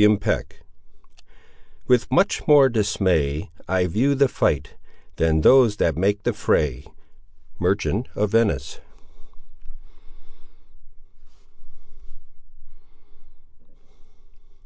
CHAPTER 0.00 0.30
IV 0.30 0.44
—With 1.86 2.10
much 2.10 2.48
more 2.48 2.70
dismay, 2.70 3.50
I 3.68 3.86
view 3.86 4.14
the 4.14 4.28
fight, 4.28 4.76
than 5.16 5.42
those 5.42 5.76
that 5.76 5.94
make 5.94 6.22
the 6.22 6.32
fray. 6.32 6.86
—Merchant 7.58 8.08
of 8.14 8.30
Venice. 8.30 8.80